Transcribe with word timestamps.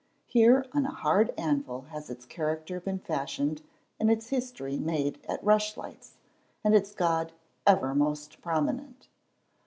Here 0.25 0.65
on 0.73 0.87
a 0.87 0.91
hard 0.91 1.29
anvil 1.37 1.81
has 1.91 2.09
its 2.09 2.25
character 2.25 2.79
been 2.79 2.97
fashioned 2.97 3.61
and 3.99 4.09
its 4.09 4.29
history 4.29 4.79
made 4.79 5.23
at 5.29 5.43
rush 5.43 5.77
lights 5.77 6.17
and 6.63 6.73
its 6.73 6.91
God 6.91 7.33
ever 7.67 7.93
most 7.93 8.41
prominent. 8.41 9.09